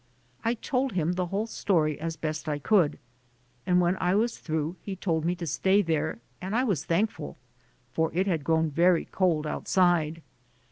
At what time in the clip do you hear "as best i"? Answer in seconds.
1.99-2.57